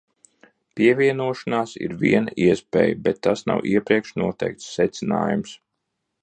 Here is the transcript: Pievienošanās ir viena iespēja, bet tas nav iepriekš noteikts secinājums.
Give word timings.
Pievienošanās 0.77 1.73
ir 1.87 1.93
viena 2.03 2.33
iespēja, 2.45 2.97
bet 3.09 3.21
tas 3.27 3.45
nav 3.51 3.63
iepriekš 3.75 4.17
noteikts 4.23 4.73
secinājums. 4.79 5.55